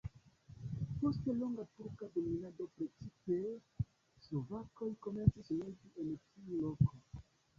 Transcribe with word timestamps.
Post 1.01 1.23
longa 1.39 1.65
turka 1.75 2.05
dominado 2.13 2.65
precipe 2.79 3.37
slovakoj 4.27 4.89
komencis 5.07 5.53
loĝi 5.59 5.93
en 6.05 6.11
tiu 6.25 6.63
loko. 6.65 6.91